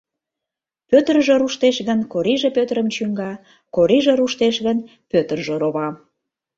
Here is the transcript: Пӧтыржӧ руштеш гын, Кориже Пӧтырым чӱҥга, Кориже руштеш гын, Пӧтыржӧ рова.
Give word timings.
Пӧтыржӧ 0.89 1.35
руштеш 1.41 1.77
гын, 1.87 1.99
Кориже 2.13 2.49
Пӧтырым 2.57 2.87
чӱҥга, 2.95 3.31
Кориже 3.75 4.13
руштеш 4.19 4.55
гын, 4.65 4.77
Пӧтыржӧ 5.11 5.55
рова. 5.61 5.87